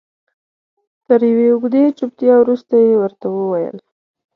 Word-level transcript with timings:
تر 1.05 1.19
یوې 1.31 1.47
اوږدې 1.53 1.83
چوپتیا 1.97 2.33
وروسته 2.39 2.73
یې 2.85 2.93
ورته 3.01 3.25
وویل. 3.31 3.77